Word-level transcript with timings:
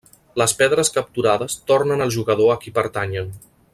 Les 0.41 0.53
pedres 0.61 0.89
capturades 0.95 1.57
tornen 1.73 2.03
al 2.07 2.15
jugador 2.17 2.55
a 2.55 2.57
qui 2.65 2.75
pertanyen. 2.79 3.31